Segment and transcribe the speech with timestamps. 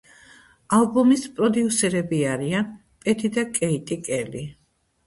[0.77, 2.73] ალბომის პროდიუსერები არიან
[3.05, 4.49] პედი და კეიტი კელი.